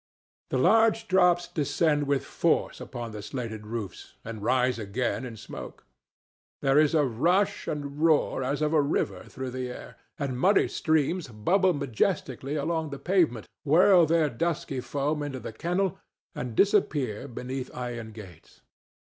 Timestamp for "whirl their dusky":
13.63-14.79